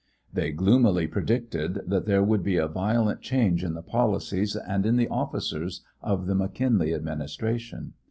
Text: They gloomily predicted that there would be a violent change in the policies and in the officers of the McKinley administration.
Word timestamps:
They 0.33 0.49
gloomily 0.51 1.05
predicted 1.05 1.75
that 1.85 2.07
there 2.07 2.23
would 2.23 2.41
be 2.41 2.57
a 2.57 2.67
violent 2.67 3.21
change 3.21 3.63
in 3.63 3.75
the 3.75 3.83
policies 3.83 4.55
and 4.55 4.83
in 4.83 4.95
the 4.95 5.07
officers 5.09 5.83
of 6.01 6.25
the 6.25 6.33
McKinley 6.33 6.91
administration. 6.91 7.93